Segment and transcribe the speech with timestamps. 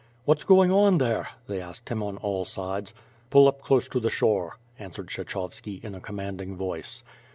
[0.25, 2.95] "What's going on there?" they asked him on all sides.
[3.29, 7.03] "Pull up close to the shore," answered Kshechov^ki, in a commanding voice.